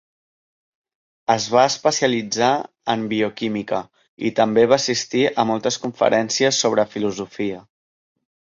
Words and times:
Es 1.33 1.43
va 1.55 1.65
especialitzar 1.71 2.49
en 2.95 3.03
bioquímica, 3.13 3.83
i 4.31 4.33
també 4.41 4.67
va 4.73 4.81
assistir 4.85 5.23
a 5.29 5.47
moltes 5.51 5.81
conferències 5.87 6.63
sobre 6.65 6.91
filosofia. 6.97 7.63